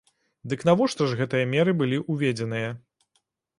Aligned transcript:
Дык 0.53 0.63
навошта 0.69 1.09
ж 1.11 1.19
гэтыя 1.19 1.45
меры 1.53 1.71
былі 1.83 2.01
ўведзеныя? 2.11 2.75